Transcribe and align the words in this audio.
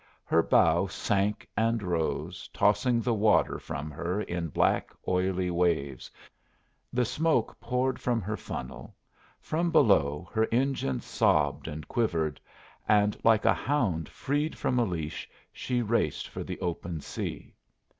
Her 0.25 0.41
bow 0.41 0.87
sank 0.87 1.47
and 1.55 1.83
rose, 1.83 2.49
tossing 2.51 3.01
the 3.01 3.13
water 3.13 3.59
from 3.59 3.91
her 3.91 4.19
in 4.21 4.47
black, 4.47 4.89
oily 5.07 5.51
waves, 5.51 6.09
the 6.91 7.05
smoke 7.05 7.59
poured 7.59 8.01
from 8.01 8.19
her 8.19 8.35
funnel, 8.35 8.95
from 9.39 9.69
below 9.69 10.27
her 10.33 10.47
engines 10.51 11.05
sobbed 11.05 11.67
and 11.67 11.87
quivered, 11.87 12.41
and 12.87 13.15
like 13.23 13.45
a 13.45 13.53
hound 13.53 14.09
freed 14.09 14.57
from 14.57 14.79
a 14.79 14.85
leash 14.85 15.29
she 15.53 15.83
raced 15.83 16.27
for 16.29 16.43
the 16.43 16.59
open 16.61 16.99
sea. 16.99 17.53